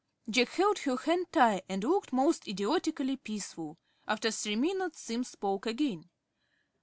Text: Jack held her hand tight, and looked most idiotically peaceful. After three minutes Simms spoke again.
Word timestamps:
Jack 0.27 0.49
held 0.53 0.79
her 0.79 0.97
hand 0.97 1.27
tight, 1.31 1.63
and 1.69 1.83
looked 1.83 2.11
most 2.11 2.47
idiotically 2.47 3.17
peaceful. 3.17 3.77
After 4.07 4.31
three 4.31 4.55
minutes 4.55 4.99
Simms 4.99 5.27
spoke 5.27 5.67
again. 5.67 6.09